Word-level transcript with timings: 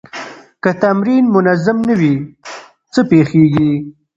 که 0.63 0.71
تمرین 0.81 1.23
منظم 1.35 1.77
نه 1.87 1.95
وي، 1.99 2.15
څه 2.93 3.01
پېښېږي؟ 3.09 3.71